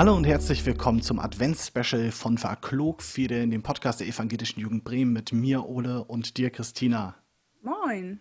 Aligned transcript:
Hallo 0.00 0.16
und 0.16 0.24
herzlich 0.24 0.64
willkommen 0.64 1.02
zum 1.02 1.18
Advents-Special 1.18 2.10
von 2.10 2.38
Verklogfide 2.38 3.42
in 3.42 3.50
dem 3.50 3.62
Podcast 3.62 4.00
der 4.00 4.06
Evangelischen 4.06 4.58
Jugend 4.58 4.82
Bremen 4.82 5.12
mit 5.12 5.30
mir, 5.34 5.68
Ole, 5.68 6.04
und 6.04 6.38
dir, 6.38 6.48
Christina. 6.48 7.16
Moin. 7.60 8.18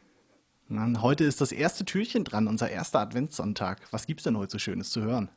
Na, 0.68 1.02
heute 1.02 1.24
ist 1.24 1.40
das 1.40 1.54
erste 1.54 1.86
Türchen 1.86 2.26
dran, 2.26 2.50
unser 2.50 2.70
erster 2.70 3.00
Adventssonntag. 3.00 3.80
Was 3.92 4.08
gibt's 4.08 4.26
denn 4.26 4.38
heute 4.38 4.52
so 4.52 4.60
Schönes 4.60 4.90
zu 4.90 5.04
hören? 5.04 5.30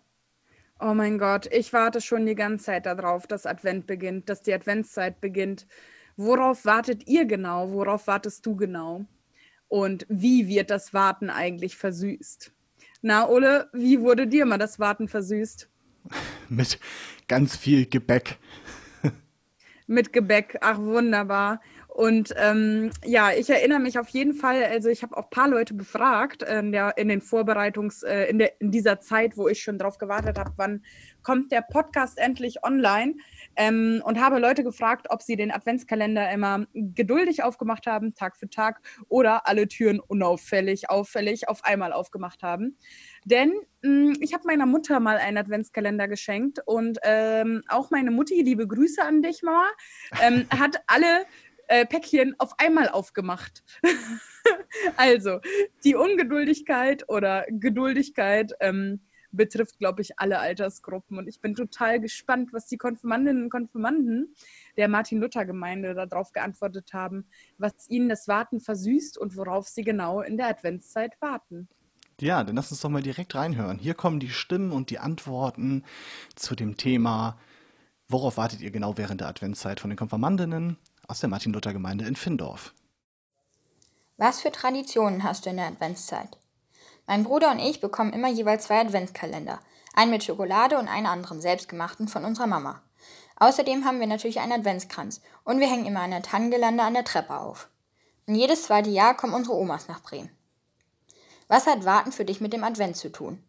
Oh 0.81 0.95
mein 0.95 1.17
Gott, 1.17 1.47
ich 1.47 1.73
warte 1.73 2.01
schon 2.01 2.27
die 2.27 2.35
ganze 2.35 2.65
Zeit 2.65 2.87
darauf, 2.87 3.29
dass 3.29 3.47
Advent 3.47 3.87
beginnt, 3.87 4.29
dass 4.29 4.43
die 4.43 4.53
Adventszeit 4.53 5.21
beginnt. 5.21 5.69
Worauf 6.17 6.65
wartet 6.65 7.07
ihr 7.07 7.25
genau? 7.25 7.71
Worauf 7.71 8.09
wartest 8.09 8.45
du 8.47 8.57
genau? 8.57 9.05
Und 9.69 10.07
wie 10.09 10.49
wird 10.49 10.71
das 10.71 10.93
Warten 10.93 11.31
eigentlich 11.31 11.77
versüßt? 11.77 12.51
Na, 13.01 13.29
Ole, 13.29 13.71
wie 13.73 14.01
wurde 14.01 14.27
dir 14.27 14.45
mal 14.45 14.59
das 14.59 14.81
Warten 14.81 15.07
versüßt? 15.07 15.69
Mit 16.53 16.79
ganz 17.29 17.57
viel 17.57 17.87
Gebäck. 17.87 18.37
Mit 19.87 20.13
Gebäck, 20.13 20.59
ach 20.61 20.79
wunderbar. 20.79 21.61
Und 21.95 22.33
ähm, 22.39 22.91
ja, 23.05 23.33
ich 23.33 23.51
erinnere 23.51 23.79
mich 23.79 23.99
auf 23.99 24.09
jeden 24.09 24.33
Fall, 24.33 24.65
also 24.65 24.89
ich 24.89 25.03
habe 25.03 25.15
auch 25.15 25.25
ein 25.25 25.31
paar 25.31 25.49
Leute 25.49 25.75
befragt 25.75 26.43
in, 26.43 26.73
der, 26.73 26.97
in 26.97 27.09
den 27.09 27.21
Vorbereitungs, 27.21 28.03
äh, 28.03 28.31
in, 28.31 28.39
der, 28.39 28.59
in 28.63 28.71
dieser 28.71 29.01
Zeit, 29.01 29.37
wo 29.37 29.47
ich 29.47 29.63
schon 29.63 29.79
drauf 29.79 29.99
gewartet 29.99 30.39
habe, 30.39 30.53
wann 30.57 30.83
kommt 31.23 31.53
der 31.53 31.61
Podcast 31.61 32.19
endlich 32.19 32.65
online 32.65 33.17
ähm, 33.57 34.03
und 34.07 34.19
habe 34.19 34.39
Leute 34.39 34.65
gefragt, 34.65 35.09
ob 35.11 35.21
sie 35.21 35.37
den 35.37 35.51
Adventskalender 35.51 36.33
immer 36.33 36.67
geduldig 36.73 37.43
aufgemacht 37.43 37.87
haben, 37.87 38.15
Tag 38.15 38.39
für 38.39 38.49
Tag, 38.49 38.81
oder 39.09 39.47
alle 39.47 39.69
Türen 39.69 40.01
unauffällig, 40.01 40.89
auffällig 40.89 41.51
auf 41.51 41.63
einmal 41.63 41.93
aufgemacht 41.93 42.43
haben. 42.43 42.79
Denn 43.27 43.53
mh, 43.83 44.15
hm, 44.15 44.17
ich 44.23 44.33
habe 44.33 44.45
meiner 44.47 44.65
Mutter 44.65 44.99
mal 44.99 45.19
einen 45.19 45.37
Adventskalender 45.37 46.09
geschenkt 46.09 46.59
und 46.65 46.99
ähm, 47.03 47.63
auch 47.69 47.91
meine 47.91 48.11
Mutti, 48.11 48.41
liebe 48.41 48.67
Grüße 48.67 49.03
an 49.03 49.21
dich, 49.21 49.43
Mama, 49.43 49.69
ähm, 50.23 50.47
hat 50.51 50.83
alle 50.87 51.27
äh, 51.73 51.87
Päckchen 51.87 52.35
auf 52.39 52.53
einmal 52.59 52.91
aufgemacht. 52.91 53.65
also, 54.99 55.41
die 55.85 55.95
Ungeduldigkeit 55.95 57.09
oder 57.09 57.47
Geduldigkeit 57.49 58.53
ähm, 58.61 59.01
betrifft, 59.31 59.79
glaube 59.79 60.03
ich, 60.03 60.19
alle 60.19 60.39
Altersgruppen. 60.39 61.17
Und 61.17 61.29
ich 61.29 61.41
bin 61.41 61.55
total 61.55 61.99
gespannt, 61.99 62.53
was 62.53 62.67
die 62.67 62.77
Konfirmandinnen 62.77 63.45
und 63.45 63.49
Konfirmanden 63.49 64.35
der 64.77 64.89
Martin-Luther-Gemeinde 64.89 65.95
darauf 65.95 66.33
geantwortet 66.33 66.93
haben, 66.93 67.25
was 67.57 67.89
ihnen 67.89 68.11
das 68.11 68.29
Warten 68.29 68.61
versüßt 68.61 69.17
und 69.17 69.35
worauf 69.39 69.67
sie 69.67 69.83
genau 69.83 70.21
in 70.21 70.37
der 70.37 70.49
Adventszeit 70.49 71.17
warten. 71.23 71.69
Ja, 72.21 72.45
dann 72.45 72.55
lass 72.55 72.71
uns 72.71 72.83
doch 72.83 72.91
mal 72.91 73.03
direkt 73.03 73.35
reinhören. 73.35 73.79
Hier 73.79 73.95
kommen 73.95 74.21
die 74.21 74.29
Stimmen 74.29 74.73
und 74.73 74.91
die 74.91 74.99
Antworten 74.99 75.85
zu 76.37 76.55
dem 76.55 76.77
Thema, 76.77 77.39
worauf 78.09 78.37
wartet 78.37 78.61
ihr 78.61 78.71
genau 78.71 78.99
während 78.99 79.23
der 79.23 79.29
Adventszeit 79.29 79.81
von 79.81 79.89
den 79.89 79.97
Konfirmandinnen 79.97 80.77
aus 81.09 81.21
der 81.21 81.29
Martin-Luther-Gemeinde 81.29 82.07
in 82.07 82.17
Findorf. 82.17 82.73
Was 84.17 84.41
für 84.41 84.53
Traditionen 84.53 85.25
hast 85.25 85.47
du 85.47 85.51
in 85.51 85.57
der 85.57 85.67
Adventszeit? 85.67 86.39
Mein 87.07 87.25
Bruder 87.25 87.51
und 87.51 87.59
ich 87.59 87.81
bekommen 87.81 88.13
immer 88.13 88.29
jeweils 88.29 88.65
zwei 88.65 88.81
Adventskalender. 88.81 89.61
Einen 89.95 90.11
mit 90.11 90.25
Schokolade 90.25 90.79
und 90.79 90.89
einen 90.89 91.07
anderen, 91.07 91.41
selbstgemachten 91.41 92.09
von 92.09 92.25
unserer 92.25 92.47
Mama. 92.47 92.83
Außerdem 93.37 93.85
haben 93.85 94.01
wir 94.01 94.07
natürlich 94.07 94.41
einen 94.41 94.53
Adventskranz 94.53 95.21
und 95.45 95.59
wir 95.59 95.69
hängen 95.69 95.87
immer 95.87 96.01
eine 96.01 96.23
Tannengelande 96.23 96.83
an 96.83 96.95
der 96.95 97.05
Treppe 97.05 97.37
auf. 97.37 97.69
Und 98.27 98.37
jedes 98.37 98.65
zweite 98.65 98.91
Jahr 98.91 99.17
kommen 99.17 99.35
unsere 99.35 99.57
Omas 99.57 99.89
nach 99.89 100.01
Bremen. 100.01 100.31
Was 101.49 101.67
hat 101.67 101.85
Warten 101.85 102.13
für 102.13 102.25
dich 102.25 102.41
mit 102.41 102.53
dem 102.53 102.65
Advent 102.65 102.97
zu 102.97 103.11
tun? 103.11 103.43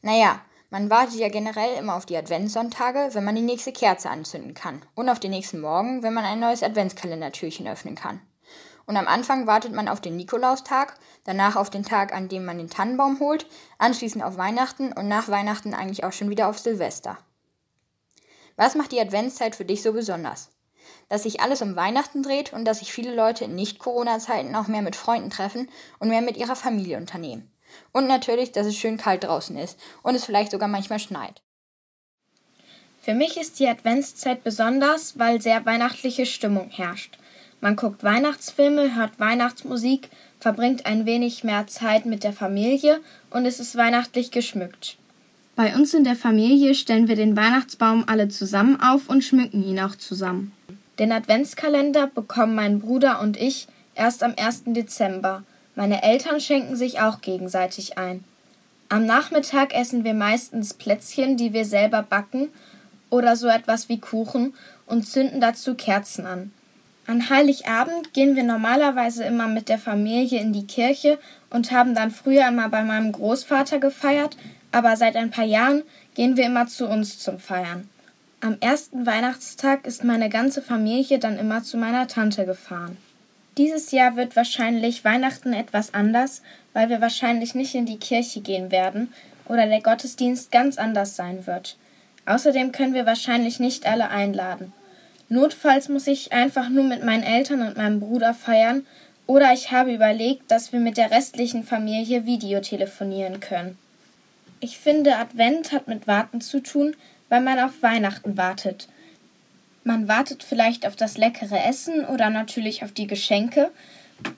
Naja, 0.00 0.40
man 0.72 0.88
wartet 0.88 1.20
ja 1.20 1.28
generell 1.28 1.76
immer 1.76 1.94
auf 1.94 2.06
die 2.06 2.16
Adventssonntage, 2.16 3.10
wenn 3.12 3.24
man 3.24 3.34
die 3.34 3.42
nächste 3.42 3.72
Kerze 3.72 4.08
anzünden 4.08 4.54
kann. 4.54 4.80
Und 4.94 5.10
auf 5.10 5.20
den 5.20 5.30
nächsten 5.30 5.60
Morgen, 5.60 6.02
wenn 6.02 6.14
man 6.14 6.24
ein 6.24 6.40
neues 6.40 6.62
Adventskalendertürchen 6.62 7.68
öffnen 7.68 7.94
kann. 7.94 8.22
Und 8.86 8.96
am 8.96 9.06
Anfang 9.06 9.46
wartet 9.46 9.74
man 9.74 9.86
auf 9.86 10.00
den 10.00 10.16
Nikolaustag, 10.16 10.94
danach 11.24 11.56
auf 11.56 11.68
den 11.68 11.84
Tag, 11.84 12.14
an 12.14 12.30
dem 12.30 12.46
man 12.46 12.56
den 12.56 12.70
Tannenbaum 12.70 13.20
holt, 13.20 13.46
anschließend 13.76 14.24
auf 14.24 14.38
Weihnachten 14.38 14.94
und 14.94 15.08
nach 15.08 15.28
Weihnachten 15.28 15.74
eigentlich 15.74 16.04
auch 16.04 16.12
schon 16.12 16.30
wieder 16.30 16.48
auf 16.48 16.58
Silvester. 16.58 17.18
Was 18.56 18.74
macht 18.74 18.92
die 18.92 19.00
Adventszeit 19.00 19.54
für 19.54 19.66
dich 19.66 19.82
so 19.82 19.92
besonders? 19.92 20.48
dass 21.08 21.24
sich 21.24 21.40
alles 21.40 21.62
um 21.62 21.76
Weihnachten 21.76 22.22
dreht 22.22 22.52
und 22.52 22.64
dass 22.64 22.80
sich 22.80 22.92
viele 22.92 23.14
Leute 23.14 23.44
in 23.44 23.54
Nicht-Corona-Zeiten 23.54 24.56
auch 24.56 24.66
mehr 24.66 24.82
mit 24.82 24.96
Freunden 24.96 25.30
treffen 25.30 25.68
und 25.98 26.08
mehr 26.08 26.22
mit 26.22 26.36
ihrer 26.36 26.56
Familie 26.56 26.96
unternehmen. 26.96 27.51
Und 27.92 28.06
natürlich, 28.06 28.52
dass 28.52 28.66
es 28.66 28.76
schön 28.76 28.96
kalt 28.96 29.24
draußen 29.24 29.56
ist 29.56 29.78
und 30.02 30.14
es 30.14 30.24
vielleicht 30.24 30.52
sogar 30.52 30.68
manchmal 30.68 30.98
schneit. 30.98 31.42
Für 33.00 33.14
mich 33.14 33.36
ist 33.36 33.58
die 33.58 33.66
Adventszeit 33.66 34.44
besonders, 34.44 35.18
weil 35.18 35.40
sehr 35.40 35.66
weihnachtliche 35.66 36.24
Stimmung 36.24 36.70
herrscht. 36.70 37.18
Man 37.60 37.76
guckt 37.76 38.04
Weihnachtsfilme, 38.04 38.94
hört 38.94 39.18
Weihnachtsmusik, 39.18 40.08
verbringt 40.38 40.86
ein 40.86 41.06
wenig 41.06 41.44
mehr 41.44 41.66
Zeit 41.66 42.06
mit 42.06 42.24
der 42.24 42.32
Familie 42.32 43.00
und 43.30 43.46
es 43.46 43.60
ist 43.60 43.76
weihnachtlich 43.76 44.30
geschmückt. 44.30 44.98
Bei 45.54 45.74
uns 45.74 45.94
in 45.94 46.04
der 46.04 46.16
Familie 46.16 46.74
stellen 46.74 47.08
wir 47.08 47.16
den 47.16 47.36
Weihnachtsbaum 47.36 48.04
alle 48.06 48.28
zusammen 48.28 48.80
auf 48.80 49.08
und 49.08 49.22
schmücken 49.22 49.62
ihn 49.62 49.80
auch 49.80 49.96
zusammen. 49.96 50.52
Den 50.98 51.12
Adventskalender 51.12 52.06
bekommen 52.06 52.54
mein 52.54 52.80
Bruder 52.80 53.20
und 53.20 53.36
ich 53.36 53.66
erst 53.94 54.22
am 54.22 54.34
1. 54.36 54.62
Dezember. 54.66 55.44
Meine 55.74 56.02
Eltern 56.02 56.40
schenken 56.40 56.76
sich 56.76 57.00
auch 57.00 57.20
gegenseitig 57.20 57.98
ein. 57.98 58.24
Am 58.88 59.06
Nachmittag 59.06 59.74
essen 59.74 60.04
wir 60.04 60.12
meistens 60.12 60.74
Plätzchen, 60.74 61.36
die 61.36 61.52
wir 61.52 61.64
selber 61.64 62.02
backen, 62.02 62.48
oder 63.08 63.36
so 63.36 63.48
etwas 63.48 63.88
wie 63.88 64.00
Kuchen 64.00 64.54
und 64.86 65.06
zünden 65.06 65.40
dazu 65.40 65.74
Kerzen 65.74 66.26
an. 66.26 66.52
An 67.06 67.28
Heiligabend 67.28 68.14
gehen 68.14 68.36
wir 68.36 68.42
normalerweise 68.42 69.24
immer 69.24 69.48
mit 69.48 69.68
der 69.68 69.78
Familie 69.78 70.40
in 70.40 70.52
die 70.52 70.66
Kirche 70.66 71.18
und 71.50 71.72
haben 71.72 71.94
dann 71.94 72.10
früher 72.10 72.46
immer 72.48 72.68
bei 72.68 72.82
meinem 72.84 73.12
Großvater 73.12 73.80
gefeiert, 73.80 74.36
aber 74.70 74.96
seit 74.96 75.16
ein 75.16 75.30
paar 75.30 75.44
Jahren 75.44 75.82
gehen 76.14 76.36
wir 76.36 76.46
immer 76.46 76.68
zu 76.68 76.86
uns 76.86 77.18
zum 77.18 77.38
Feiern. 77.38 77.88
Am 78.40 78.56
ersten 78.60 79.04
Weihnachtstag 79.04 79.86
ist 79.86 80.04
meine 80.04 80.28
ganze 80.28 80.62
Familie 80.62 81.18
dann 81.18 81.38
immer 81.38 81.62
zu 81.62 81.76
meiner 81.76 82.08
Tante 82.08 82.46
gefahren. 82.46 82.96
Dieses 83.58 83.90
Jahr 83.90 84.16
wird 84.16 84.34
wahrscheinlich 84.34 85.04
Weihnachten 85.04 85.52
etwas 85.52 85.92
anders, 85.92 86.42
weil 86.72 86.88
wir 86.88 87.00
wahrscheinlich 87.00 87.54
nicht 87.54 87.74
in 87.74 87.84
die 87.84 87.98
Kirche 87.98 88.40
gehen 88.40 88.70
werden 88.70 89.12
oder 89.46 89.66
der 89.66 89.82
Gottesdienst 89.82 90.50
ganz 90.50 90.78
anders 90.78 91.16
sein 91.16 91.46
wird. 91.46 91.76
Außerdem 92.24 92.72
können 92.72 92.94
wir 92.94 93.04
wahrscheinlich 93.04 93.60
nicht 93.60 93.86
alle 93.86 94.08
einladen. 94.08 94.72
Notfalls 95.28 95.88
muss 95.88 96.06
ich 96.06 96.32
einfach 96.32 96.68
nur 96.68 96.84
mit 96.84 97.04
meinen 97.04 97.24
Eltern 97.24 97.62
und 97.62 97.76
meinem 97.76 98.00
Bruder 98.00 98.32
feiern 98.32 98.86
oder 99.26 99.52
ich 99.52 99.70
habe 99.70 99.94
überlegt, 99.94 100.50
dass 100.50 100.72
wir 100.72 100.80
mit 100.80 100.96
der 100.96 101.10
restlichen 101.10 101.64
Familie 101.64 102.26
Videotelefonieren 102.26 103.40
können. 103.40 103.78
Ich 104.60 104.78
finde, 104.78 105.16
Advent 105.16 105.72
hat 105.72 105.88
mit 105.88 106.06
Warten 106.06 106.40
zu 106.40 106.60
tun, 106.60 106.94
weil 107.28 107.40
man 107.40 107.58
auf 107.58 107.82
Weihnachten 107.82 108.36
wartet. 108.36 108.88
Man 109.84 110.06
wartet 110.06 110.44
vielleicht 110.44 110.86
auf 110.86 110.96
das 110.96 111.18
leckere 111.18 111.64
Essen 111.64 112.04
oder 112.04 112.30
natürlich 112.30 112.84
auf 112.84 112.92
die 112.92 113.06
Geschenke. 113.06 113.72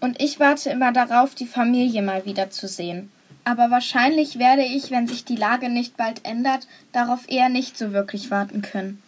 Und 0.01 0.21
ich 0.23 0.41
warte 0.41 0.71
immer 0.71 0.93
darauf, 0.93 1.35
die 1.35 1.47
Familie 1.47 2.03
mal 2.03 2.25
wiederzusehen. 2.25 3.13
Aber 3.45 3.71
wahrscheinlich 3.71 4.39
werde 4.39 4.63
ich, 4.63 4.91
wenn 4.91 5.07
sich 5.07 5.27
die 5.27 5.37
Lage 5.37 5.69
nicht 5.69 5.99
bald 5.99 6.25
ändert, 6.25 6.67
darauf 6.93 7.29
eher 7.29 7.51
nicht 7.51 7.77
so 7.77 7.93
wirklich 7.93 8.31
warten 8.31 8.63
können. 8.63 9.03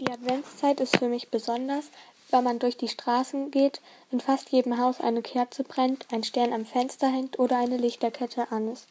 Die 0.00 0.10
Adventszeit 0.10 0.80
ist 0.80 0.98
für 0.98 1.08
mich 1.08 1.30
besonders, 1.30 1.86
weil 2.30 2.42
man 2.42 2.58
durch 2.58 2.76
die 2.76 2.88
Straßen 2.88 3.50
geht, 3.50 3.80
in 4.10 4.20
fast 4.20 4.50
jedem 4.50 4.78
Haus 4.78 5.00
eine 5.00 5.22
Kerze 5.22 5.64
brennt, 5.64 6.06
ein 6.12 6.24
Stern 6.24 6.52
am 6.52 6.66
Fenster 6.66 7.08
hängt 7.08 7.38
oder 7.38 7.56
eine 7.58 7.78
Lichterkette 7.78 8.52
an 8.52 8.68
ist. 8.68 8.86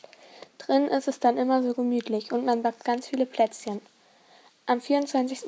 Drin 0.57 0.87
ist 0.87 1.07
es 1.07 1.19
dann 1.19 1.37
immer 1.37 1.61
so 1.61 1.73
gemütlich 1.73 2.31
und 2.31 2.45
man 2.45 2.63
backt 2.63 2.83
ganz 2.83 3.07
viele 3.07 3.27
Plätzchen. 3.27 3.81
Am 4.67 4.81
24. 4.81 5.43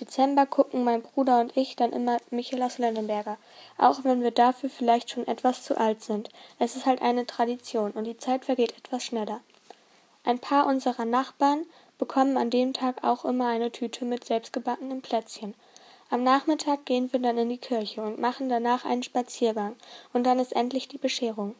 Dezember 0.00 0.44
gucken 0.44 0.82
mein 0.82 1.00
Bruder 1.00 1.38
und 1.40 1.56
ich 1.56 1.76
dann 1.76 1.92
immer 1.92 2.16
Michelaus 2.30 2.78
Lenneberger, 2.78 3.38
auch 3.78 4.02
wenn 4.02 4.24
wir 4.24 4.32
dafür 4.32 4.68
vielleicht 4.68 5.08
schon 5.08 5.24
etwas 5.28 5.62
zu 5.62 5.78
alt 5.78 6.02
sind. 6.02 6.30
Es 6.58 6.74
ist 6.74 6.84
halt 6.84 7.00
eine 7.00 7.26
Tradition 7.26 7.92
und 7.92 8.02
die 8.04 8.16
Zeit 8.16 8.44
vergeht 8.44 8.76
etwas 8.76 9.04
schneller. 9.04 9.40
Ein 10.24 10.40
paar 10.40 10.66
unserer 10.66 11.04
Nachbarn 11.04 11.64
bekommen 11.96 12.36
an 12.36 12.50
dem 12.50 12.72
Tag 12.72 13.04
auch 13.04 13.24
immer 13.24 13.46
eine 13.46 13.70
Tüte 13.70 14.04
mit 14.04 14.24
selbstgebackenen 14.24 15.00
Plätzchen. 15.00 15.54
Am 16.10 16.24
Nachmittag 16.24 16.86
gehen 16.86 17.12
wir 17.12 17.20
dann 17.20 17.38
in 17.38 17.50
die 17.50 17.58
Kirche 17.58 18.02
und 18.02 18.18
machen 18.18 18.48
danach 18.48 18.84
einen 18.84 19.04
Spaziergang 19.04 19.76
und 20.12 20.24
dann 20.24 20.40
ist 20.40 20.56
endlich 20.56 20.88
die 20.88 20.98
Bescherung. 20.98 21.54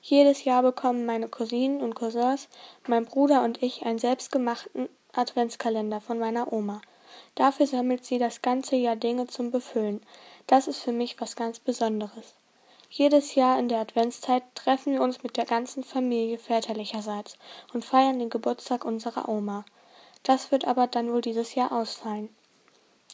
Jedes 0.00 0.44
Jahr 0.44 0.62
bekommen 0.62 1.06
meine 1.06 1.26
Cousinen 1.26 1.80
und 1.80 1.96
Cousins, 1.96 2.46
mein 2.86 3.04
Bruder 3.04 3.42
und 3.42 3.64
ich 3.64 3.84
einen 3.84 3.98
selbstgemachten 3.98 4.88
Adventskalender 5.14 6.00
von 6.00 6.18
meiner 6.18 6.52
Oma. 6.52 6.80
Dafür 7.34 7.66
sammelt 7.66 8.04
sie 8.04 8.18
das 8.18 8.40
ganze 8.40 8.76
Jahr 8.76 8.96
Dinge 8.96 9.26
zum 9.26 9.50
Befüllen. 9.50 10.00
Das 10.46 10.68
ist 10.68 10.78
für 10.78 10.92
mich 10.92 11.20
was 11.20 11.36
ganz 11.36 11.58
Besonderes. 11.60 12.34
Jedes 12.88 13.34
Jahr 13.34 13.58
in 13.58 13.68
der 13.68 13.80
Adventszeit 13.80 14.42
treffen 14.54 14.92
wir 14.92 15.02
uns 15.02 15.22
mit 15.22 15.36
der 15.36 15.46
ganzen 15.46 15.84
Familie 15.84 16.38
väterlicherseits 16.38 17.38
und 17.72 17.84
feiern 17.84 18.18
den 18.18 18.30
Geburtstag 18.30 18.84
unserer 18.84 19.28
Oma. 19.28 19.64
Das 20.22 20.50
wird 20.50 20.66
aber 20.66 20.86
dann 20.86 21.12
wohl 21.12 21.20
dieses 21.20 21.54
Jahr 21.54 21.72
ausfallen. 21.72 22.28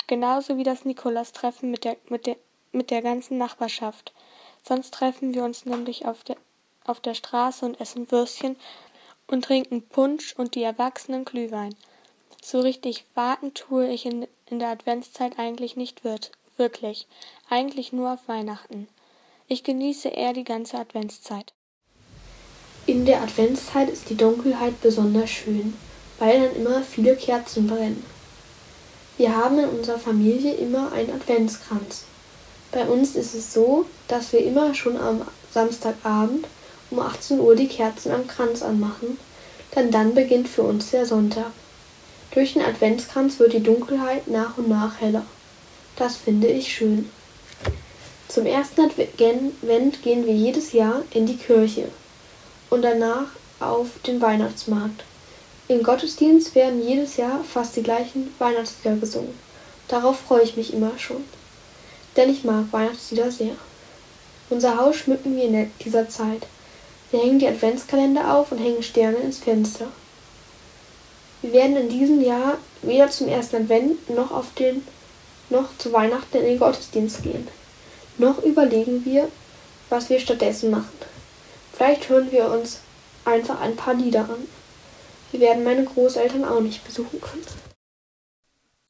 Genauso 0.06 0.56
wie 0.56 0.64
das 0.64 0.84
Nikolastreffen 0.84 1.70
mit 1.70 1.84
der, 1.84 1.96
mit, 2.08 2.26
der, 2.26 2.36
mit 2.72 2.90
der 2.90 3.02
ganzen 3.02 3.38
Nachbarschaft. 3.38 4.12
Sonst 4.62 4.94
treffen 4.94 5.34
wir 5.34 5.44
uns 5.44 5.64
nämlich 5.64 6.06
auf 6.06 6.24
der, 6.24 6.36
auf 6.84 7.00
der 7.00 7.14
Straße 7.14 7.64
und 7.64 7.80
essen 7.80 8.10
Würstchen 8.10 8.56
und 9.26 9.44
trinken 9.44 9.82
Punsch 9.82 10.34
und 10.36 10.54
die 10.54 10.62
Erwachsenen 10.62 11.24
Glühwein. 11.24 11.74
So 12.42 12.60
richtig 12.60 13.04
warten 13.14 13.52
tue 13.54 13.88
ich 13.88 14.06
in, 14.06 14.26
in 14.46 14.58
der 14.58 14.68
Adventszeit 14.68 15.38
eigentlich 15.38 15.76
nicht 15.76 16.04
wird, 16.04 16.30
wirklich. 16.56 17.06
Eigentlich 17.50 17.92
nur 17.92 18.12
auf 18.12 18.28
Weihnachten. 18.28 18.88
Ich 19.48 19.64
genieße 19.64 20.08
eher 20.08 20.32
die 20.32 20.44
ganze 20.44 20.78
Adventszeit. 20.78 21.52
In 22.86 23.04
der 23.04 23.22
Adventszeit 23.22 23.90
ist 23.90 24.08
die 24.08 24.16
Dunkelheit 24.16 24.80
besonders 24.80 25.30
schön, 25.30 25.74
weil 26.18 26.40
dann 26.40 26.56
immer 26.56 26.82
viele 26.82 27.16
Kerzen 27.16 27.66
brennen. 27.66 28.04
Wir 29.18 29.36
haben 29.36 29.58
in 29.58 29.68
unserer 29.68 29.98
Familie 29.98 30.54
immer 30.54 30.92
einen 30.92 31.10
Adventskranz. 31.10 32.04
Bei 32.70 32.86
uns 32.86 33.16
ist 33.16 33.34
es 33.34 33.52
so, 33.52 33.84
dass 34.06 34.32
wir 34.32 34.44
immer 34.44 34.74
schon 34.74 34.96
am 34.96 35.22
Samstagabend 35.52 36.46
um 36.90 37.00
18 37.00 37.40
Uhr 37.40 37.56
die 37.56 37.68
Kerzen 37.68 38.12
am 38.12 38.26
Kranz 38.26 38.62
anmachen, 38.62 39.18
denn 39.74 39.90
dann 39.90 40.14
beginnt 40.14 40.48
für 40.48 40.62
uns 40.62 40.90
der 40.90 41.04
Sonntag. 41.04 41.50
Durch 42.30 42.52
den 42.52 42.62
Adventskranz 42.62 43.38
wird 43.38 43.54
die 43.54 43.62
Dunkelheit 43.62 44.28
nach 44.28 44.58
und 44.58 44.68
nach 44.68 45.00
heller. 45.00 45.24
Das 45.96 46.16
finde 46.16 46.48
ich 46.48 46.72
schön. 46.72 47.10
Zum 48.28 48.44
ersten 48.44 48.82
Advent 48.82 50.02
gehen 50.02 50.26
wir 50.26 50.34
jedes 50.34 50.72
Jahr 50.72 51.02
in 51.12 51.26
die 51.26 51.38
Kirche 51.38 51.88
und 52.70 52.82
danach 52.82 53.26
auf 53.58 53.88
den 54.06 54.20
Weihnachtsmarkt. 54.20 55.04
Im 55.66 55.82
Gottesdienst 55.82 56.54
werden 56.54 56.86
jedes 56.86 57.16
Jahr 57.16 57.42
fast 57.42 57.76
die 57.76 57.82
gleichen 57.82 58.32
Weihnachtslieder 58.38 58.96
gesungen. 58.96 59.34
Darauf 59.88 60.20
freue 60.20 60.42
ich 60.42 60.56
mich 60.56 60.72
immer 60.74 60.98
schon, 60.98 61.24
denn 62.16 62.30
ich 62.30 62.44
mag 62.44 62.66
Weihnachtslieder 62.70 63.30
sehr. 63.30 63.56
Unser 64.50 64.78
Haus 64.78 64.96
schmücken 64.96 65.34
wir 65.34 65.44
in 65.44 65.70
dieser 65.84 66.08
Zeit. 66.08 66.46
Wir 67.10 67.20
hängen 67.20 67.38
die 67.38 67.48
Adventskalender 67.48 68.34
auf 68.34 68.52
und 68.52 68.58
hängen 68.58 68.82
Sterne 68.82 69.16
ins 69.16 69.38
Fenster. 69.38 69.88
Wir 71.42 71.52
werden 71.52 71.76
in 71.76 71.88
diesem 71.88 72.20
Jahr 72.20 72.58
weder 72.82 73.10
zum 73.10 73.28
ersten 73.28 73.56
Advent 73.56 74.10
noch 74.10 74.32
auf 74.32 74.54
den 74.54 74.82
noch 75.50 75.76
zu 75.78 75.92
Weihnachten 75.92 76.38
in 76.38 76.44
den 76.44 76.58
Gottesdienst 76.58 77.22
gehen. 77.22 77.46
Noch 78.18 78.42
überlegen 78.42 79.04
wir, 79.04 79.28
was 79.88 80.10
wir 80.10 80.18
stattdessen 80.18 80.70
machen. 80.70 80.88
Vielleicht 81.72 82.08
hören 82.08 82.30
wir 82.32 82.50
uns 82.50 82.80
einfach 83.24 83.60
ein 83.60 83.76
paar 83.76 83.94
Lieder 83.94 84.24
an. 84.24 84.48
Wir 85.30 85.40
werden 85.40 85.64
meine 85.64 85.84
Großeltern 85.84 86.44
auch 86.44 86.60
nicht 86.60 86.84
besuchen 86.84 87.20
können. 87.20 87.44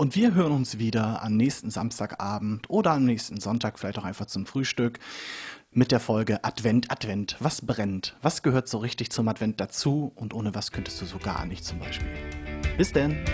Und 0.01 0.15
wir 0.15 0.33
hören 0.35 0.53
uns 0.53 0.79
wieder 0.79 1.23
am 1.23 1.37
nächsten 1.37 1.71
Samstagabend 1.71 2.71
oder 2.71 2.93
am 2.93 3.05
nächsten 3.05 3.41
Sonntag, 3.41 3.79
vielleicht 3.79 3.99
auch 3.99 4.05
einfach 4.05 4.27
zum 4.27 4.47
Frühstück, 4.47 5.01
mit 5.71 5.93
der 5.93 6.01
Folge 6.01 6.45
Advent, 6.45 6.91
Advent. 6.91 7.37
Was 7.41 7.65
brennt? 7.65 8.17
Was 8.23 8.43
gehört 8.43 8.69
so 8.69 8.79
richtig 8.79 9.11
zum 9.11 9.29
Advent 9.29 9.61
dazu? 9.61 10.13
Und 10.15 10.35
ohne 10.35 10.55
was 10.55 10.73
könntest 10.73 11.01
du 11.01 11.07
so 11.07 11.19
gar 11.19 11.47
nicht 11.47 11.65
zum 11.65 11.79
Beispiel? 11.79 12.09
Bis 12.77 12.93
denn! 12.93 13.25